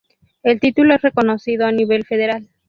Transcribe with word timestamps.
El 0.41 0.59
título 0.59 0.95
es 0.95 1.03
reconocido 1.03 1.67
a 1.67 1.71
nivel 1.71 2.05
federal. 2.07 2.47